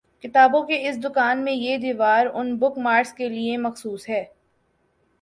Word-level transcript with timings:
کتابوں 0.23 0.61
کی 0.63 0.77
اس 0.87 0.97
دکان 1.03 1.43
میں 1.43 1.53
یہ 1.53 1.77
دیوار 1.77 2.25
اُن 2.33 2.55
بک 2.57 2.77
مارکس 2.77 3.13
کےلیے 3.13 3.57
مخصوص 3.59 4.09
ہے 4.09 4.23